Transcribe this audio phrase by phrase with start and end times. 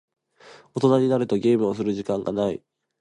[0.73, 2.63] 大人になるとゲームをする時間がない。